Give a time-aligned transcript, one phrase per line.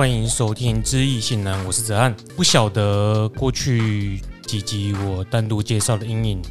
[0.00, 2.16] 欢迎收听《知易性难》，我是哲翰。
[2.34, 6.42] 不晓得过去几集我单独介绍的阴影，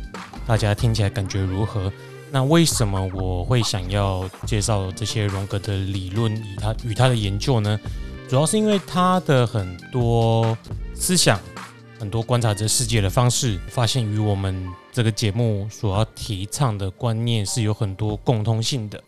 [0.46, 1.92] 大家听起来感觉如何？
[2.30, 7.80] 那为什么我会想要介绍这些荣格的理论与他与他的研究呢？
[8.28, 10.56] 主要是因为他的很多
[10.94, 11.40] 思想、
[12.00, 19.04] 很多观察这世界的方式，发现与我们这个节目所要提倡的观念是有很多共通性的。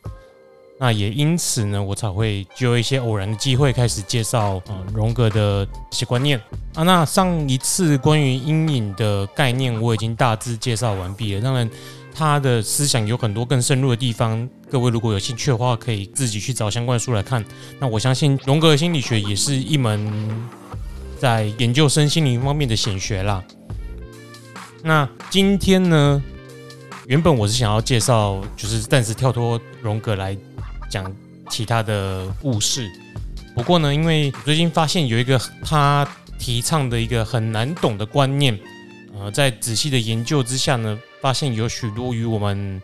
[0.84, 6.42] 那也因此呢，我才会就一些偶然的机会开始介绍啊荣格的一些观念
[6.74, 6.82] 啊。
[6.82, 11.42] 那上一次关于阴影的概念我已经大致介绍完毕了。
[11.42, 11.70] 当然，
[12.16, 17.46] 他的思想有很多更深入的地方，各位如果有兴趣的话，可以自己去找相关的书来看。
[17.78, 20.12] 那我相信荣格心理学也是一门
[21.20, 23.44] 在研究身心灵方面的显学啦。
[24.82, 26.20] 那今天呢，
[27.06, 30.36] 原本我是想要介绍，就是暂时跳脱荣格来。
[30.92, 31.12] 讲
[31.50, 32.92] 其他的故事，
[33.56, 36.06] 不过呢，因为最近发现有一个他
[36.38, 38.60] 提倡的一个很难懂的观念，
[39.18, 42.82] 呃，在仔细的研究之下呢，发现有许多与我们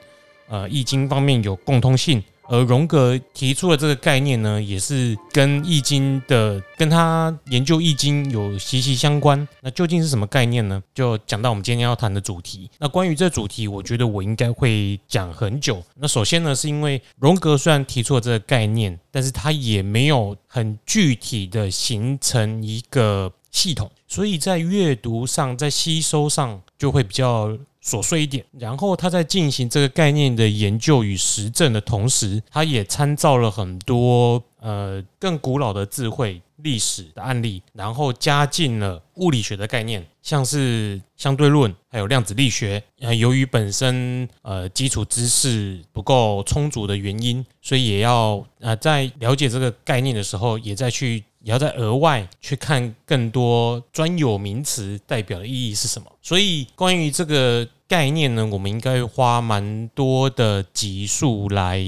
[0.47, 2.23] 呃易经方面有共通性。
[2.49, 9.47] 而荣格提出的这个概念呢，也是跟易经的，跟他研究易经有息息相关。
[9.61, 10.81] 那究竟是什么概念呢？
[10.93, 12.69] 就讲到我们今天要谈的主题。
[12.79, 15.83] 那关于这主题，我觉得我应该会讲很久。
[15.95, 27.57] 那首先呢，是因为荣格虽然提出了这个概念，但是他也没有很具体的形成一个系统，所以在阅读上，在吸收上就会比较。
[27.87, 42.83] 琐碎一点，然后他在进行这个概念的研究与实证的同时，他也参照了很多呃更古老的智慧、历史的案例，然后加进了物理学的概念，像是相对论，还有量子力学。
[42.99, 51.23] 呃，由于本身呃基础知识不够充足的原因，所以也要呃在了解这个概念的时候，也再去。
[51.43, 56.11] 也要再额外去看更多专有名词代表的意义是什么。
[56.21, 61.81] 所以关于这个概念呢，我们应该花蛮多的集数来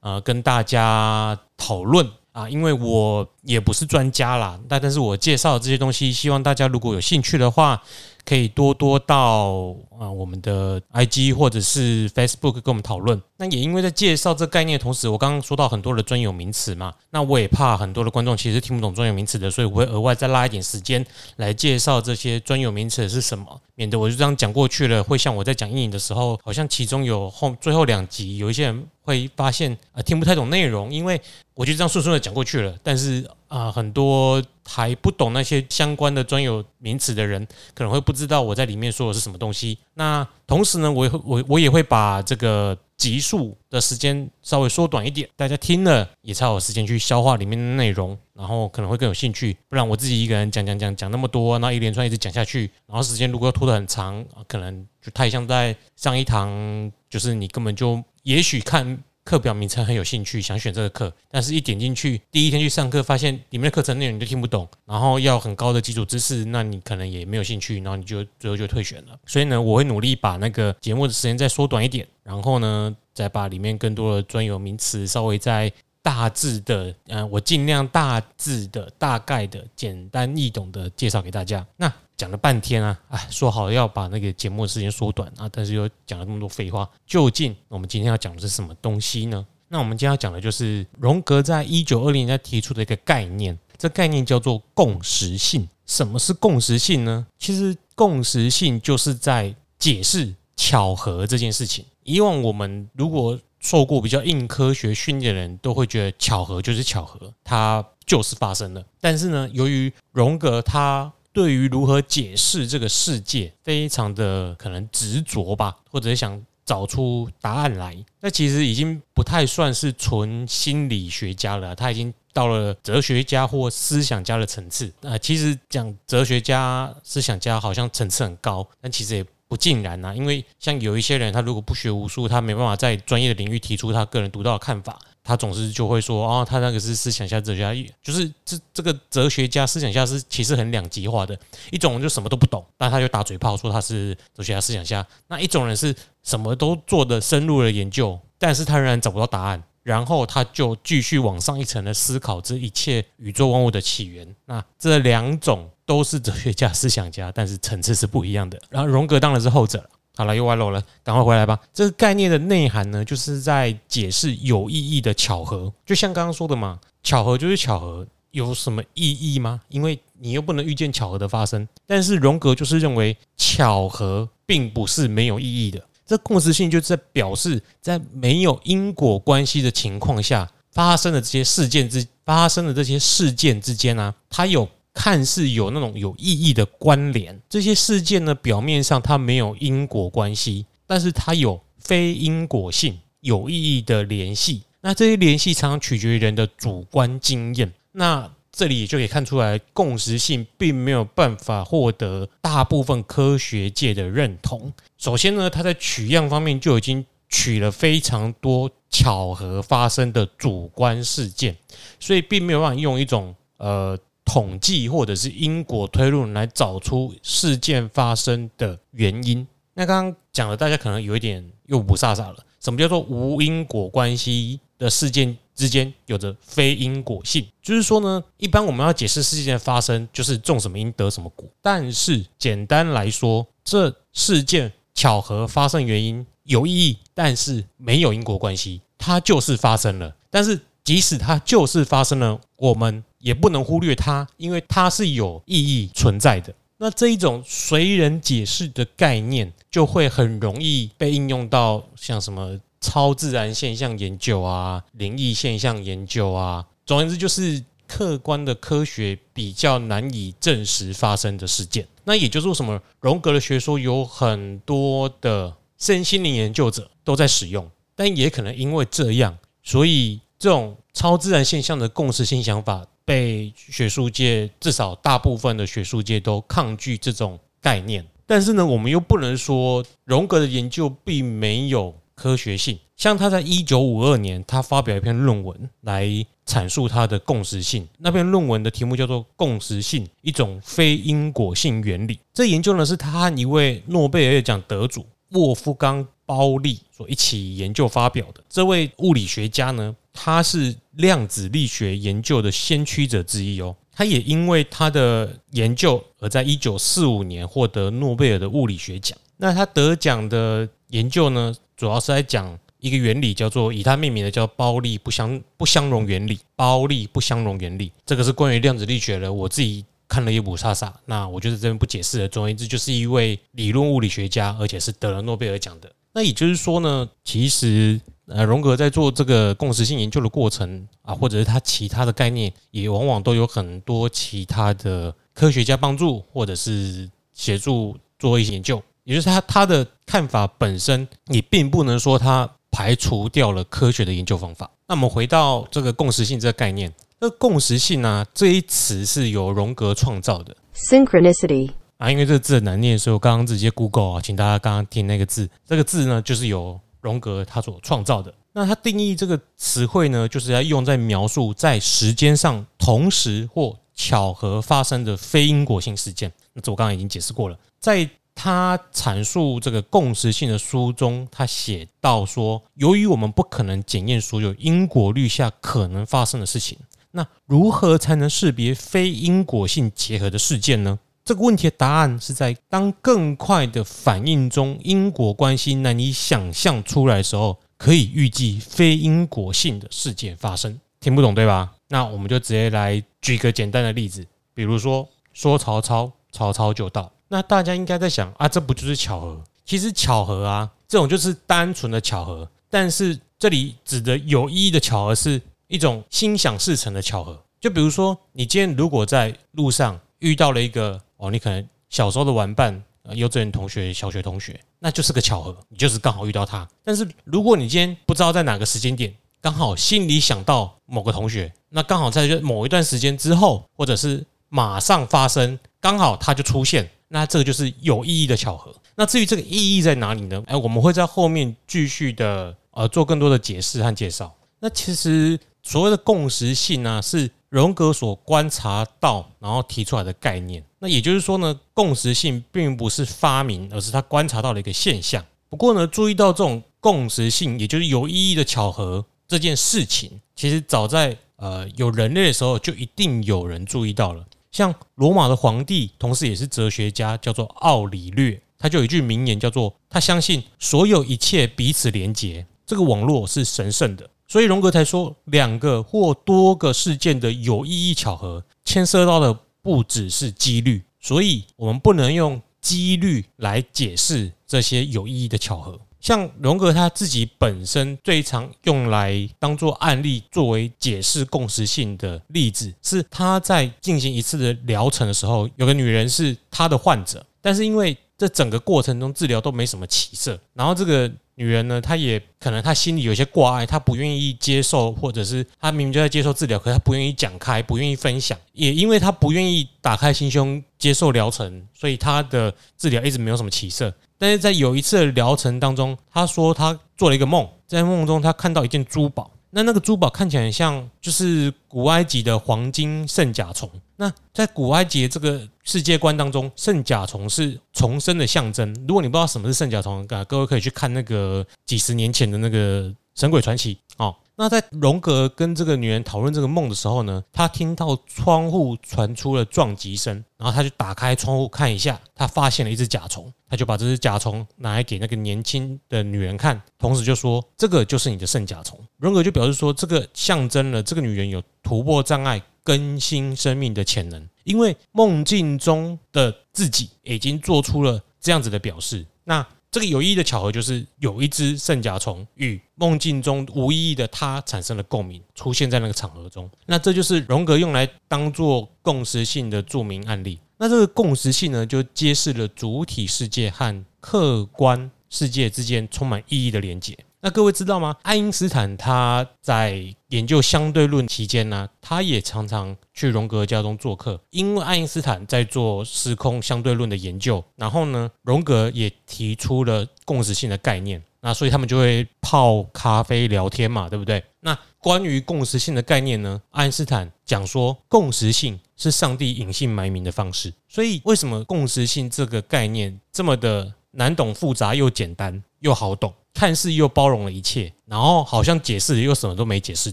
[0.00, 7.82] 呃跟大家讨论啊，因为我也不是专家啦，但但是我介绍这些东西，希望大家如果有兴趣的话。
[8.24, 13.20] 可以多多到啊我们的 IG 或者是 Facebook 跟我们讨论。
[13.36, 21.04] 那也因为在介绍这概念的同时，我刚刚说到很多的专有名词嘛，那我也怕很多的观众其实听不懂专有名词的，所以我会额外再拉一点时间
[21.36, 31.20] 来介绍这些专有名词是什么，免得我就这样讲过去了，会像我在讲阴影的时候，好像其中有后最后两集有一些人会发现啊听不太懂内容，因为
[31.54, 33.28] 我就这样顺顺的讲过去了，但是。
[33.52, 39.76] 啊，很多还不懂那些相关的专有名词的人，可能会不知道我在里面说的是什么东西。
[39.92, 49.54] 那同时呢，我也我我也会把这个集数的时间稍微缩短一点，大家听了也才有时间去消化里面的内容，然后可能会更有兴趣。
[49.68, 58.98] 不然我自己一个人讲讲讲讲那么多，那一连串一直讲下去，然后时间如果要拖得很长，可能就太像在上一堂，就是你根本就也许看。
[59.24, 69.18] 课表名称很有兴趣，想选这个课，但是一点进去，第一天去上课，发现里面的课程内容你都听不懂，然后要很高的基础知识，那你可能也没有兴趣，然后你就最后就退选了。
[69.26, 75.72] 所以呢，我会努力把那个节目的时间再缩短一点，然后呢，再把里面更多的专有名词稍微再
[76.02, 81.64] 大致的，嗯，我尽量大致的、大概的、简单易懂的介绍给大家。
[81.76, 86.88] 那讲了半天啊，哎，说好要把那个节目的时间缩短啊，但是又讲了这么多废话。
[87.04, 89.44] 究竟我们今天要讲的是什么东西呢？
[89.66, 95.68] 那我们今天要讲的就是荣格在一九二零年提出的一个概念，这概念叫做共识性。
[95.84, 97.26] 什么是共识性呢？
[97.40, 101.84] 其实共识性就是在解释巧合这件事情。
[102.04, 108.84] 以往我们如果受过比较硬科学训练的人，都会觉得巧合就是巧合，它就是发生了。
[109.00, 117.96] 但是呢，由于荣格他对于如何解释这个世界，非常的可能执着吧，或者想找出答案来。
[118.20, 124.92] 那其实已经不太算是纯心理学家了，他已经到了哲学家或思想家的层次。
[125.02, 130.14] 啊，其实讲哲学家、思想家好像层次很高，但其实也不尽然呐。
[130.14, 134.98] 因为像有一些人，他如果不学无术，他没办法在专业的领域提出他个人独到的看法。
[135.24, 141.38] 他总是就会说啊、他那个是思想家、哲学家，就是这这个哲学家、思想家是其实很两极化的。
[141.70, 154.34] 一种就什么都不懂，但他就打嘴炮说他是哲学家、思想家；那一种人是什么都做的深入的研究，但是他仍然找不到答案，然后他就继续往上一层的思考这一切宇宙万物的起源。
[154.46, 158.60] 那这两种都是哲学家、思想家，但是层次是不一样的。
[158.70, 159.88] 然后荣格当然是后者了。
[160.14, 161.58] 好了，又歪漏了，赶快回来吧。
[161.72, 165.72] 这个概念的内涵呢，就是在解释有意义的巧合。
[165.86, 169.60] 就像刚刚说的嘛，巧合就是巧合，有什么意义吗？
[169.68, 171.66] 因为你又不能预见巧合的发生。
[171.86, 175.82] 但是荣格就是认为巧合并不是没有意义的。
[176.04, 187.40] 这共识性就是在表示，在没有因果关系的情况下发生的这些事件之发生的这些事件之间呢、它有看似有那种有意义的关联。
[187.48, 194.62] 这些事件呢，表面上它没有因果关系，但是它有非因果性、有意义的联系。
[194.80, 197.72] 那这些联系常常取决于人的主观经验。
[197.92, 204.72] 那这里也就可以看出来，共识性并没有办法获得大部分科学界的认同。
[204.98, 211.56] 首先呢，它在取样方面就已经取了非常多巧合发生的主观事件，
[211.98, 219.46] 所以并没有办法用一种呃统计或者是因果推论来找出事件发生的原因。
[219.74, 222.36] 那刚刚讲的，大家可能有一点又不飒飒了。
[222.60, 227.44] 什么叫做无因果关系的事件之间有着非因果性？
[227.60, 231.48] 就是说呢，一般我们要解释事件的发生，就是种什么因得什么果。
[231.60, 240.14] 但是简单来说，这事件巧合发生原因有意义，但是没有因果关系，它就是发生了。
[240.30, 246.52] 但是即使它就是发生了，我们也不能忽略它，因为它是有意义存在的。
[246.76, 256.66] 那这一种随人解释的概念，就会很容易被应用到像什么超自然现象研究啊、灵异现象研究啊。
[256.84, 261.86] 总而言之，就是客观的科学比较难以证实发生的事件。
[262.02, 272.84] 那也就是为什么荣格的学说有很多的身心灵研究者都在使用，但也可能因为这样，所以这种超自然现象的共识性想法。
[273.04, 282.78] 被学术界至少大部分的学术界都抗拒这种概念，但是呢，我们又不能说荣格的研究并没有科学性。
[282.96, 286.06] 像他在一九五二年，他发表一篇论文来
[286.46, 287.86] 阐述他的共识性。
[287.98, 292.14] 那篇论文的题目叫做《共识性：一种非因果性原理》。
[292.32, 298.44] 这研究呢，是他和一位诺贝尔奖得主沃夫冈·鲍利所一起研究发表的。
[298.48, 309.16] 这位物理学家呢，他是量子力学研究的先驱者之一哦，他也因为他的研究而在一九四五年获得诺贝尔的物理学奖。
[309.38, 316.38] 那他得奖的研究呢，主要是在讲一个原理，叫做以他命名的叫鲍利不相不相容原理。
[316.54, 319.32] 鲍利不相容原理，这个是关于量子力学的。
[319.32, 322.28] 我自己看了一部萨萨，那我就在这边不解释了。
[322.28, 325.90] 总而言之，就是一位理论物理学家，而且是得了诺贝尔奖的。
[326.12, 327.98] 那也就是说呢，其实。
[328.34, 338.82] 呃，荣格在做这个共识性研究的过程啊，或者是他其他的概念，也往往都有很多其他的科学家帮助，或者是协助做一些研究。
[339.04, 344.70] 也就是他他的看法本身，你并不能说他排除掉了科学的研究方法。
[344.88, 346.90] 那我们回到这个共识性这个概念，
[347.20, 350.56] 那共识性呢，这一词是由荣格创造的。
[350.74, 356.80] Synchronicity 啊，因为这个字很难念，所以我刚刚直接 Google 啊，请大家刚刚听那个字，这个字呢就是有。
[357.02, 366.32] 荣格他所创造的，那他定义这个词汇呢，就是要用在描述在时间上同时或巧合发生的非因果性事件。
[366.54, 376.78] 那这我刚刚已经解释过了，在他阐述这个共识性的书中，他写到说，由于我们不可能检验所有因果律下可能发生的事情，
[377.10, 380.98] 那如何才能识别非因果性结合的事件呢？
[381.24, 390.80] 这个问题的答案是在当更快的反应中，因果关系难以想象出来的时候，可以预计非因果性的事件发生。
[390.98, 391.72] 听不懂对吧？
[391.88, 397.08] 那我们就直接来举个简单的例子，比如说说曹操，曹操就到。
[397.28, 399.40] 那大家应该在想啊，这不就是巧合？
[399.64, 402.50] 其实巧合啊，这种就是单纯的巧合。
[402.68, 407.40] 但是这里指的有意义的巧合，是一种心想事成的巧合。
[407.60, 411.00] 就比如说，你今天如果在路上遇到了一个。
[411.22, 412.82] 哦，你可能小时候的玩伴，
[413.14, 416.68] 幼稚园同学、小学同学，那就是个巧合，你就是刚好遇到他。
[416.82, 428.74] 但是如果你今天不知道在哪个时间点，刚好心里想到某个同学，那刚好在某一段时间之后，或者是马上发生，刚好他就出现，那这个就是有意义的巧合。
[428.96, 430.42] 那至于这个意义在哪里呢？
[430.48, 434.34] 哎，我们会在后面继续的呃做更多的解释和介绍。
[434.58, 440.64] 那其实所谓的共识性呢，是荣格所观察到然后提出来的概念。
[440.82, 445.24] 那也就是说呢，共识性并不是发明，而是他观察到了一个现象。
[445.48, 454.24] 不过呢，注意到这种共识性，也就是有意义的巧合这件事情，其实早在呃有人类的时候，就一定有人注意到了。
[454.50, 475.80] 像罗马的皇帝，同时也是哲学家，叫做奥里略，他就有一句名言，叫做“他相信所有一切彼此连结，这个网络是神圣的，所以荣格才说，两个或多个事件的有意义巧合，牵涉到的不只是几率，所以我们不能用几率来解释这些有意义的巧合。
[476.00, 491.10] 像荣格他自己本身最常用来当做案例作为解释共识性的例子，是他在进行一次的疗程的时候，有个女人是他的患者，但是因为这整个过程中治疗都没什么起色，然后这个。
[491.34, 503.92] 女人呢，她也可能她心里有些挂碍，她不愿意接受，或者是她明明就在接受治疗，可她不愿意讲开，不愿意分享，也因为她不愿意打开心胸接受疗程，所以她的治疗一直没有什么起色。
[504.18, 509.30] 但是在有一次的疗程当中，她说她做了一个梦，在梦中她看到一件珠宝。
[509.54, 513.70] 那那个珠宝看起来很像，就是古埃及的黄金圣甲虫。
[513.96, 518.74] 那在古埃及这个世界观当中，圣甲虫是重生的象征。
[518.88, 524.16] 如果你不知道什么是圣甲虫啊，各位可以去看那个几十年前的那个《神鬼传奇》哦。
[524.36, 549.06] 那在荣格跟这个女人讨论这个梦的时候呢，他听到窗户传出了撞击声，然后他就打开窗户看一下，他发现了一只甲虫，他就把这只甲虫拿来给那个年轻的女人看，同时就说：“这个就是你的圣甲虫。”荣格就表示说，这个象征了这个女人有突破障碍、更新生命的潜能，因为梦境中的自己已经做出了这样子的表示。
[549.24, 556.48] 那这个有意义的巧合就是有一只圣甲虫与梦境中无意义的他产生了共鸣，出现在那个场合中。
[556.66, 560.38] 那这就是荣格用来当做共识性的著名案例。
[560.58, 566.94] 那这个共识性呢，就揭示了主体世界和客观世界之间充满意义的连结。
[567.24, 567.96] 那各位知道吗？
[568.02, 584.24] 爱因斯坦他在研究相对论期间呢，他也常常去荣格家中做客，因为爱因斯坦在做时空相对论的研究，然后呢，荣格也提出了共识性的概念，那所以他们就会泡咖啡聊天嘛，对不对？
[584.40, 596.12] 那关于共识性的概念呢，爱因斯坦讲说，共识性是上帝隐姓埋名的方式，所以为什么共识性这个概念这么的难懂复杂又简单又好懂？
[596.34, 599.92] 看似又包容了一切，然后好像解释又什么都没解释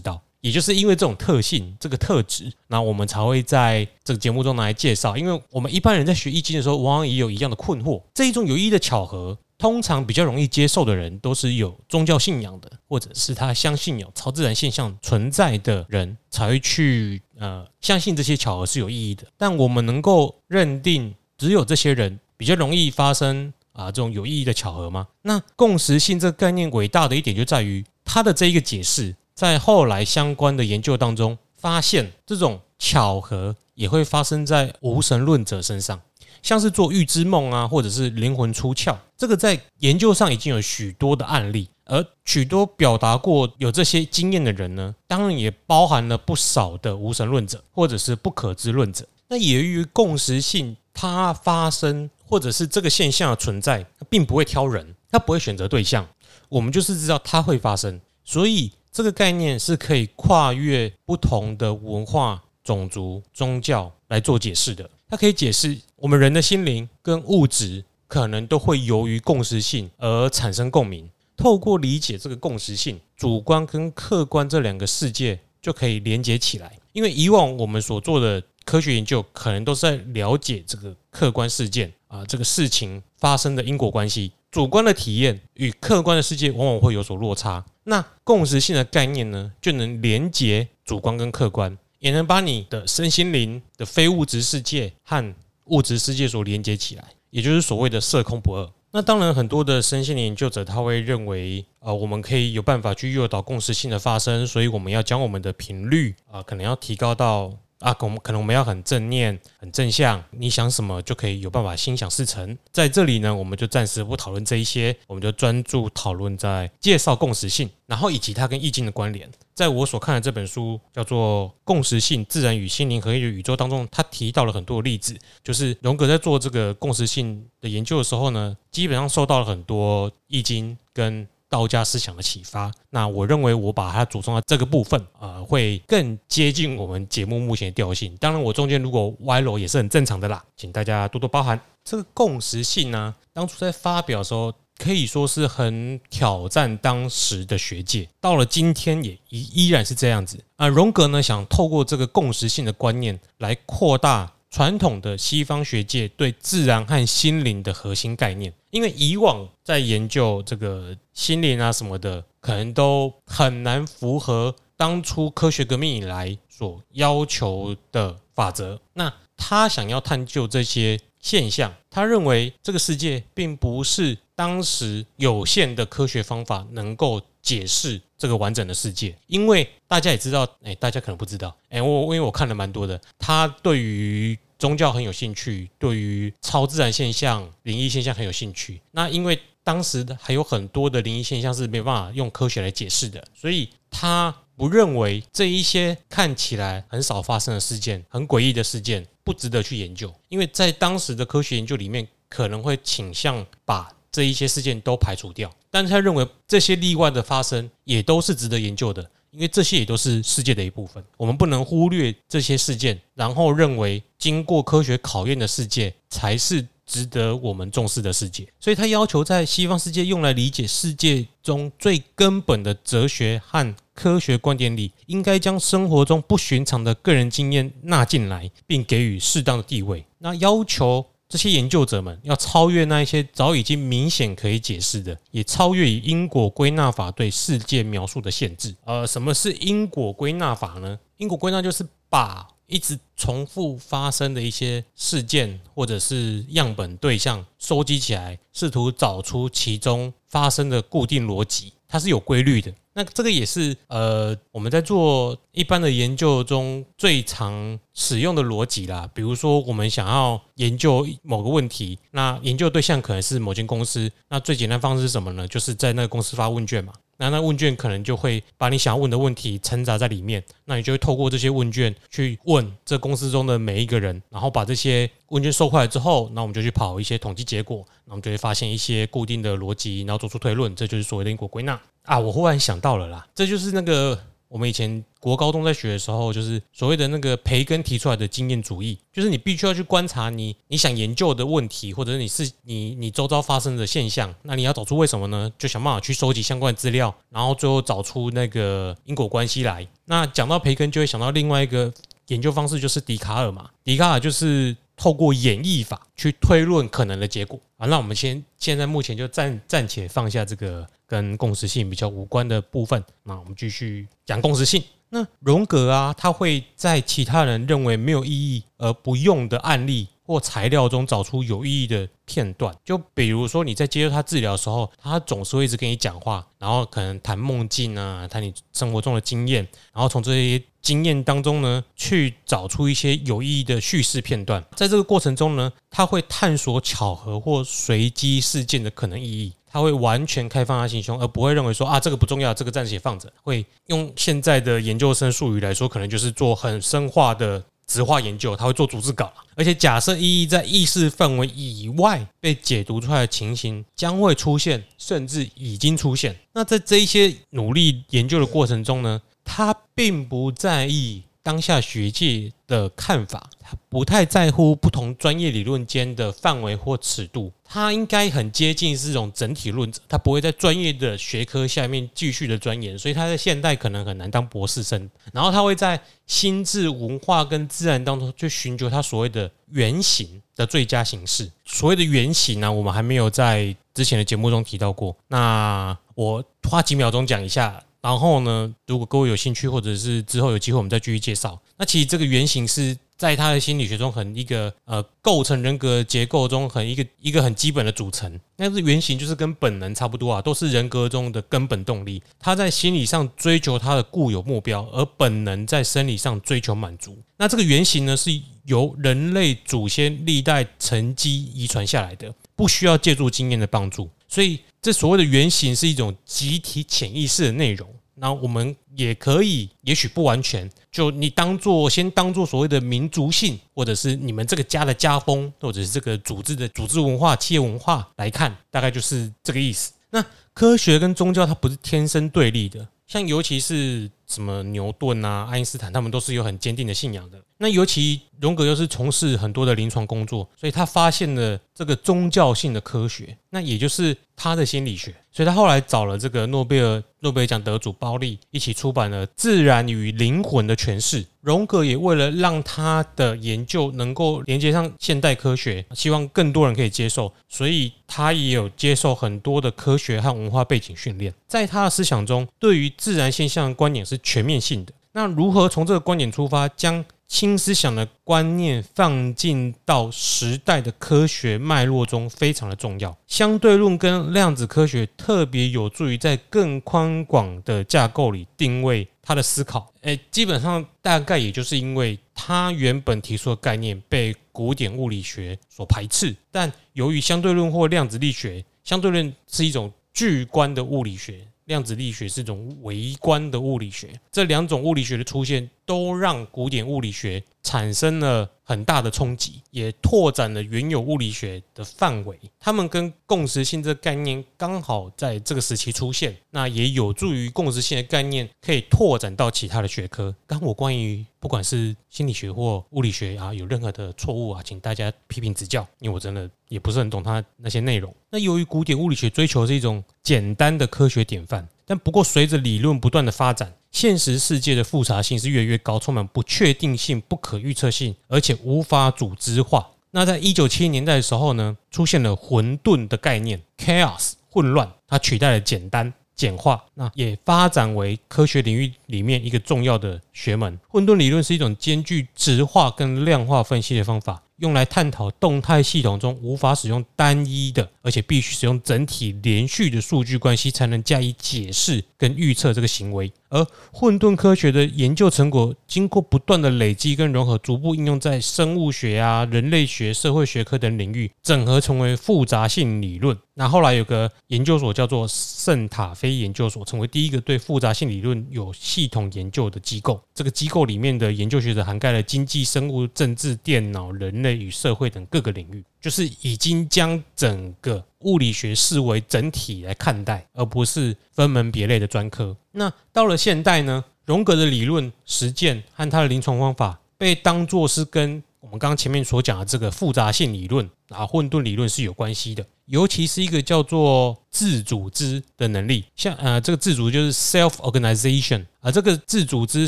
[0.00, 5.16] 到，也就是因为这种特性、这个特质，那我们才会在这个节目中拿来介绍。
[5.16, 8.02] 因为我们一般人在学易经的时候，往往也有一样的困惑。
[8.14, 19.24] 这一种有意义的巧合，通常比较容易接受的人，都是有宗教信仰的，或者是他相信有超自然现象存在的人，才会去呃相信这些巧合是有意义的。
[19.36, 23.52] 但我们能够认定，只有这些人比较容易发生。
[23.72, 25.06] 啊，这种有意义的巧合吗？
[25.22, 36.00] 那共识性这个概念伟大的一点就在于它的这一个解释，在后来相关的研究当中，发现这种巧合也会发生在无神论者身上，
[36.42, 49.06] 像是做预知梦啊，或者是灵魂出窍，这个在研究上已经有许多的案例，而许多表达过有这些经验的人呢，当然也包含了不少的无神论者或者是不可知论者。
[49.28, 52.10] 那由于共识性它发生。
[52.30, 56.08] 或者是这个现象的存在，并不会挑人，它不会选择对象，
[56.48, 64.88] 我们就是知道它会发生，所以这个概念是可以跨越不同的文化、种族、宗教来做解释的。
[65.08, 71.10] 它可以解释我们人的心灵跟物质可能都会由于共识性而产生共鸣。
[71.36, 76.78] 透过理解这个共识性，主观跟客观这两个世界就可以连接起来。
[76.92, 81.92] 因为以往我们所做的科学研究，可能都是在了解这个客观事件。
[82.10, 87.64] 啊，这个事情发生的因果关系，主观的体验与客观的世界往往会有所落差。
[87.84, 95.34] 那共识性的概念呢，就能连接主观跟客观，也能把你的身心灵的非物质世界和
[95.66, 98.68] 物质世界所连接起来，也就是所谓的色空不二。
[98.90, 107.52] 那当然，很多的身心灵研究者他会认为，啊，我们可以有办法去诱导共识性的发生，所以我们要将我们的频率啊，可能要提高到。
[107.80, 112.56] 啊，可可能我们要很正念、很正向，你想什么就可以有办法心想事成。
[112.70, 119.28] 在这里呢，我们就暂时不讨论这一些，我们就专注讨论在介绍共识性，然后以及它跟易经的关联。
[119.54, 131.26] 在我所看的这本书叫做《共识性：自然与心灵合一的宇宙》当中，他提到了很多例子，就是荣格在做这个共识性的研究的时候呢，基本上受到了很多易经跟。
[131.50, 138.16] 道家思想的启发，那我认为我把它组装到这个部分，呃，会更接近我们节目目前的调性。
[138.18, 141.60] 当然，我中间如果歪楼也是很正常的啦，请大家多多包涵。
[141.84, 150.38] 这个共识性呢，当初在发表的时候，可以说是很挑战当时的学界，到了今天也依依然是这样子。
[150.56, 154.32] 啊，荣格呢，想透过这个共识性的观念来扩大。
[154.52, 168.80] 传统的西方学界对自然和心灵的核心概念，因为以往在研究这个心灵啊什么的，可能都很难符合当初科学革命以来所要求的法则。
[168.94, 188.80] 那他想要探究这些现象，他认为这个世界并不是当时有限的科学方法能够解释这个完整的世界，因为大家也知道，哎，大家可能不知道，哎，我因为我看了蛮多的，他对于宗教很有兴趣，对于超自然现象、灵异现象很有兴趣。
[188.90, 205.50] 那因为当时还有很多的灵异现象是没办法用科学来解释的，所以他不认为这一些看起来很少发生的事件、很诡异的事件不值得去研究，因为在当时的科学研究里面可能会倾向把这一些事件都排除掉。
[205.70, 216.66] 但是他认为这些例外的发生也都是值得研究的，因为这些也都是世界的一部分，我们不能忽略这些事件，然后认为经过科学考验的世界才是。
[216.90, 230.04] 值得我们重视的世界，所以他要求在西方世界用来理解世界中最根本的哲学和科学观点里，应该将生活中不寻常的个人经验纳进来，并给予适当的地位。
[230.18, 238.74] 那要求这些研究者们要超越那一些早已经明显可以解释的，也超越因果归纳法对世界描述的限制。
[238.84, 240.98] 呃，什么是因果归纳法呢？
[241.18, 252.72] 因果归纳就是把一直重复发生的一些事件，或者是样本对象收集起来，试图找出其中发生的固定逻辑，它是有规律的。
[252.92, 259.08] 那这个也是呃，我们在做一般的研究中最常使用的逻辑啦。
[259.12, 265.46] 比如说，我们想要研究某个问题，那研究对象可能是某间公司，那最简单方式是什么呢？
[265.48, 266.92] 就是在那个公司发问卷嘛。
[267.20, 282.18] 那那问卷可能就会把你想要问的问题掺杂在里面，那你就会透过这些问卷去问这公司中的每一个人，然后把这些问卷收回来之后，那我们就去跑一些统计结果，那我们就会发现一些固定的逻辑，然后做出推论，这就是所谓的因果归纳啊！
[282.18, 284.18] 我忽然想到了啦，这就是那个。
[284.50, 295.48] 我们以前国高中在学的时候，就是所谓的那个培根提出来的经验主义，就是你必须要去观察你你想研究的问题，或者是你是你你周遭发生的现象，那你要找出为什么呢？
[295.56, 299.86] 就想办法去收集相关的资料，然后最后找出那个因果关系来。
[300.06, 301.92] 那讲到培根，就会想到另外一个
[302.26, 303.70] 研究方式，就是笛卡尔嘛。
[303.84, 307.86] 笛卡尔就是透过演绎法去推论可能的结果啊。
[307.86, 310.86] 那我们先现在目前就暂暂且放下这个。
[311.10, 314.80] 跟共识性比较无关的部分，那我们继续讲共识性。
[315.08, 322.72] 那荣格啊，他会在其他人认为没有意义而不用的案例或材料中找出有意义的片段。
[322.84, 334.64] 就比如说你在接受他治疗的时候，他总是会一直跟你讲话，然后可能谈梦境啊，谈你生活中的经验，然后从这些经验当中呢，去找出一些有意义的叙事片段。
[334.76, 339.52] 在这个过程中呢，他会探索巧合或随机事件的可能意义。
[339.72, 343.32] 他会完全开放他心胸，而不会认为说啊，这个不重要，这个暂时放着。
[343.40, 348.54] 会用现在的研究生术语来说，可能就是做很深化的直化研究。
[348.54, 356.34] 他会做逐字稿，而且假设意义在意识范围以外被解读出来的情形将会出现，甚至已经出现。
[356.52, 361.24] 那在这一些努力研究的过程中呢，他并不在意。
[361.42, 375.10] 当下学界的看法，他不太在乎不同专业理论间的范围或尺度，他应该很接近是这种整体论者，他不会在专业的学科下面继续的钻研，所以他在现代可能很难当博士生。
[375.32, 381.50] 然后他会在心智、文化跟自然当中去寻求他所谓的原型的最佳形式。
[381.64, 385.16] 所谓的原型呢，我们还没有在之前的节目中提到过。
[385.26, 387.82] 那我花几秒钟讲一下。
[388.02, 391.60] 然后呢，如果各位有兴趣，或者是之后有机会，我们再继续介绍。
[391.76, 398.40] 那其实这个原型是在他的心理学中很一个呃构成人格结构中很一个一个很基本的组成。
[398.56, 402.22] 那是原型就是跟本能差不多啊，都是人格中的根本动力。
[402.38, 407.18] 他在心理上追求他的固有目标，而本能在生理上追求满足。
[407.36, 408.30] 那这个原型呢，是
[408.64, 414.08] 由人类祖先历代沉积遗传下来的，不需要借助经验的帮助。
[414.28, 417.88] 所以，这所谓的原型是一种集体潜意识的内容。
[418.14, 429.92] 那我们也可以，也许不完全，就你当做先当做所谓的民族性，或者是你们这个家的家风，或者是这个组织的组织文化、企业文化来看，大概就是这个意思。
[430.10, 437.40] 那科学跟宗教它不是天生对立的，像尤其是什么牛顿啊、爱因斯坦，他们都是有很坚定的信仰的。
[437.62, 445.14] 那尤其荣格又是从事很多的临床工作，所以他发现了这个宗教性的科学，那也就是他的心理学。
[445.30, 451.22] 所以他后来找了这个诺贝尔诺贝尔奖得主包利一起出版了《自然与灵魂的诠释》。
[451.42, 461.34] 荣格也为了让他的研究能够连接上现代科学，希望更多人可以接受，所以他也有接受很多的科学和文化背景训练。
[461.46, 464.94] 在他的思想中，对于自然现象的观点是全面性的。
[465.12, 473.16] 那如何从这个观点出发，将新思想的观念放进到时代的科学脉络中，非常的重要。
[473.28, 479.92] 相对论跟量子科学特别有助于在更宽广的架构里定位他的思考。
[480.00, 491.46] 诶，基本上大概也就是因为他原本提出的概念被古典物理学所排斥，但由于相对论或量子力学，相对论是一种巨观的物理学。
[491.66, 502.38] 量子力学是一种微观的物理学，这两种物理学的出现，都让古典物理学产生了很大的冲击，也拓展了原有物理学的范围。
[502.60, 510.32] 他们跟共识性这个概念刚好在这个时期出现，那也有助于共识性的概念可以拓展到其他的学科。
[510.46, 518.14] 当我关于不管是心理学或物理学啊有任何的错误啊，请大家批评指教，因为我真的也不是很懂它那些内容。
[518.30, 521.68] 那由于古典物理学追求是一种简单的科学典范。
[521.90, 529.90] 但不过，随着理论不断的发展，现实世界的复杂性是越来越高，充满不确定性、不可预测性，而且无法组织化。
[530.12, 540.78] 那在一九七零年代的时候呢，出现了混沌的概念 （chaos，混乱），它取代了简单、简化，那也发展为科学领域里面一个重要的学门。
[540.88, 544.42] 混沌理论是一种兼具直化跟量化分析的方法。
[544.60, 553.32] 用来探讨动态系统中无法使用单一的，而且必须使用整体连续的数据关系才能加以解释跟预测这个行为。
[553.48, 563.34] 而混沌科学的研究成果，经过不断的累积跟融合，逐步应用在生物学啊、人类学、社会学科等领域，整合成为复杂性理论。
[563.54, 570.22] 那后来有个研究所叫做圣塔菲研究所，成为第一个对复杂性理论有系统研究的机构。
[570.34, 582.56] 这个机构里面的研究学者涵盖了经济、生物、政治、电脑、人类与社会等各个领域，就是已经将整个物理学视为整体来看待，而不是分门别类的专科。
[582.72, 592.64] 那到了现代呢，荣格的理论实践和他的临床方法被当作是跟我们刚刚前面所讲的这个复杂性理论啊、混沌理论是有关系的。
[592.86, 599.86] 尤其是一个叫做自组织的能力，像呃这个自组就是 self organization 啊，这个自组织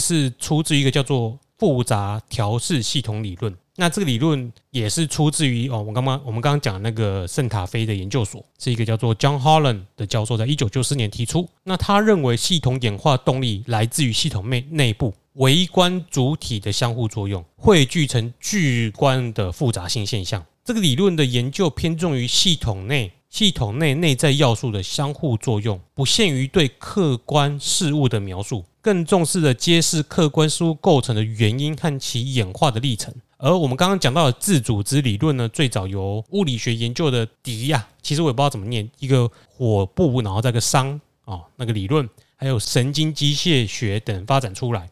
[0.00, 3.54] 是出自于一个叫做复杂调试系统理论。
[3.76, 11.48] 那这个理论也是出自于哦，我刚刚我们刚刚讲那个圣塔菲的研究所，是一个叫做 John Holland 的教授，在一九九四年提出。
[11.64, 20.44] 那他认为系统演化动力来自于系统内内部微观主体的相互作用，汇聚成巨观的复杂性现象。
[20.64, 33.12] 这个理论的研究偏重于系统内系统内内在要素的相互作用，不限于对客观事物的描述，更重视的揭示客观事物构成的原因和其演化的历程。
[33.38, 44.88] 而我们刚刚讲到的自组织理论呢，最早由物理学研究的迪亚，其实我也不知道怎么念，一个火部，然后再个商啊，那个理论，还有神经机械学等发展出来。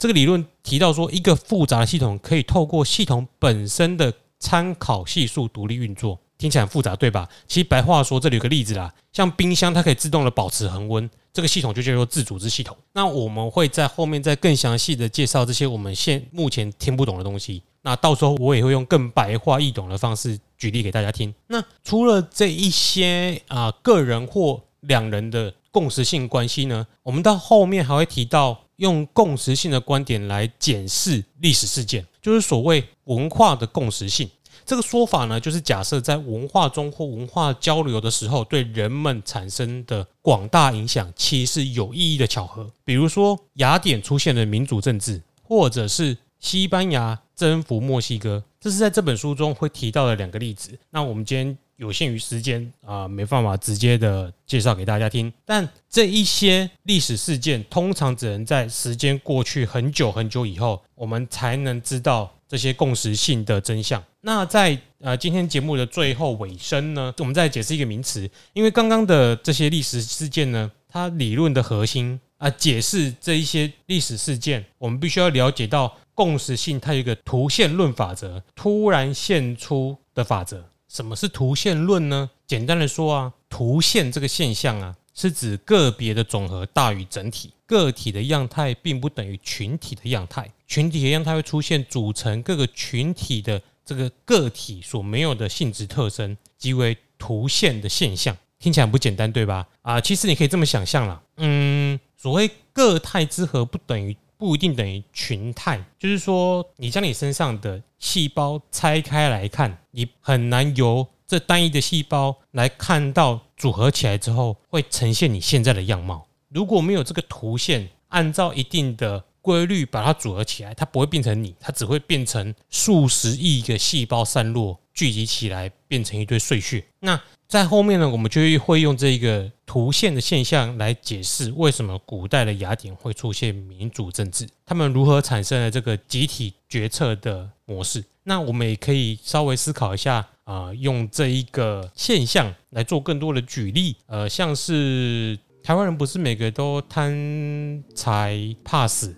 [0.00, 7.28] 这个理论提到说，一个复杂的系统可以透过系统本身的参考系数独立运作，听起来很复杂，对吧？
[7.46, 12.74] 其实白话说，这里有个例子啦，像冰箱，它可以自动的保持恒温，这个系统就叫做自组织系统。
[12.94, 17.62] 那我们会在后面再更详细的介绍这些我们现目前听不懂的东西。
[17.82, 21.34] 那到时候我也会用更白话易懂的方式举例给大家听。
[21.48, 34.28] 那除了这一些啊个人或两人的共识性关系呢，我们到后面还会提到用共识性的观点来检视历史事件，就是所谓文化的共识性。
[34.64, 42.70] 这个说法呢，就是假设在文化中或文化交流的时候，对人们产生的广大影响，其实是有意义的巧合。
[42.84, 50.78] 比如说，雅典出现了民主政治，或者是西班牙征服墨西哥，这是在这本书中会提到的两个例子。
[50.90, 55.32] 那我们今天有限于时间啊，没办法直接的介绍给大家听。
[55.46, 64.04] 但这一些历史事件，通常只能在时间过去很久很久以后，我们才能知道这些共识性的真相。
[64.20, 72.20] 那在呃今天节目的最后尾声呢，我们再解释一个名词，因为刚刚的这些历史事件呢，它理论的核心。
[72.40, 80.62] 啊，解释这一些历史事件，我们必须要了解到共识性，它有一个图线论法则，突然现出的法则。
[80.86, 82.28] 什么是图线论呢？
[82.46, 87.54] 简单的说啊，图线这个现象啊，是指个别的总和大于整体。
[87.64, 98.36] 个体的样态并不等于群体的样态，群体的样态会出现组成各个群体的这个个体所没有的性质特征，即为图线的现象。
[98.58, 99.66] 听起来很不简单，对吧？
[99.80, 116.26] 啊，其实你可以这么想象啦，嗯，所谓个态之和不等于不一定等于群态，就是说你将你身上的细胞拆开来看，你很难由这单一的细胞来看到组合起来之后会呈现你现在的样貌。
[116.48, 126.84] 如果没有这个图线，按照一定的规律把它组合起来，它不会变成你，它只会变成数十亿个细胞散落聚集起来，变成一堆碎屑。
[127.00, 138.04] 那在后面呢，我们就会用这个图线的现象来解释为什么古代的雅典会出现民主政治，他们如何产生了这个集体决策的模式。
[138.22, 145.38] 那我们也可以稍微思考一下啊，用这一个现象来做更多的举例，呃，像是。
[145.62, 149.14] 台湾人不是每个都贪财怕死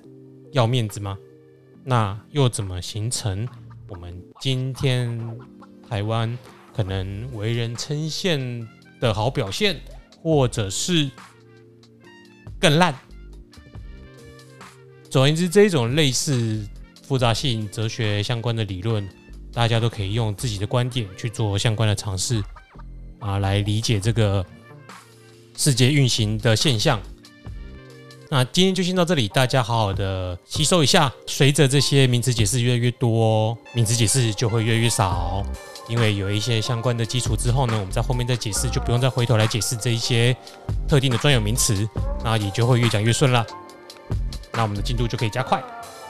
[0.53, 1.19] 要面子吗？
[1.85, 3.49] 那又怎么形成
[3.89, 5.39] 我们今天
[5.89, 6.39] 台湾
[6.75, 8.67] 可能为人称羡
[9.01, 9.81] 的好表现，
[10.23, 11.11] 或者是
[12.61, 12.95] 更烂？
[15.11, 16.65] 总而言之，这一种类似
[17.03, 19.07] 复杂性哲学相关的理论，
[19.53, 22.43] 大家都可以用自己的观点去做相关的尝试
[23.19, 24.45] 啊，来理解这个。
[25.55, 26.99] 世界运行的现象。
[28.33, 31.13] 那今天就先到这里，大家好好的吸收一下。
[31.27, 35.45] 随着这些名词解释越来越多，名词解释就会越来越少，
[35.87, 40.35] 因为有一些相关的基础之后呢，我们在后面再解释，就不用再回头来解释这一些
[40.89, 41.87] 特定的专有名词，
[42.25, 43.47] 那也就会越讲越顺了。
[44.55, 45.63] 那我们的进度就可以加快，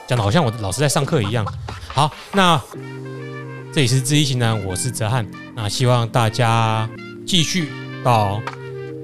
[0.07, 1.45] 讲的好像我老师在上课一样。
[1.89, 2.57] 好，那
[3.73, 5.27] 这里是知易行难，我是哲瀚。
[5.53, 6.89] 那希望大家
[7.27, 7.69] 继续
[8.01, 8.41] 到。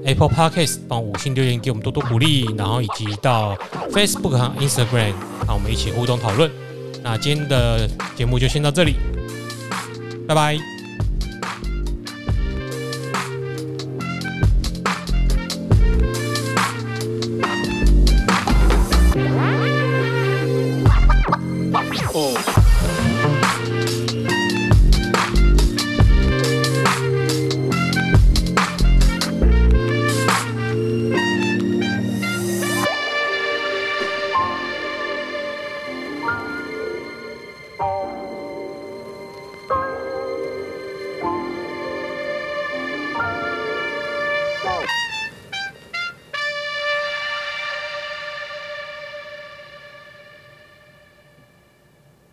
[0.05, 3.55] Apple Podcast 帮五星留言给我们多多鼓励，然后以及到
[3.91, 5.13] Facebook 和 Instagram
[5.45, 6.49] 让我们一起互动讨论。
[7.03, 8.95] 那今天的节目就先到这里，
[10.27, 10.78] 拜拜。